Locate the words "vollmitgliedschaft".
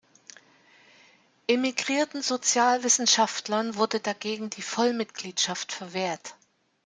4.63-5.71